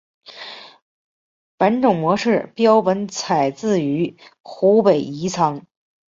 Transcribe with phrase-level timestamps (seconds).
[1.57, 5.67] 本种模式标本采自于湖北宜昌。